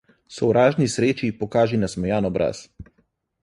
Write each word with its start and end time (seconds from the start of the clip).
Sovražni 0.37 0.87
sreči 0.93 1.29
pokaži 1.43 1.81
nasmejan 1.85 2.31
obraz. 2.33 2.67